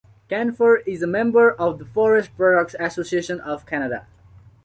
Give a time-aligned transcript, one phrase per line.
[0.31, 4.07] Canfor is a member of the Forest Products Association of Canada.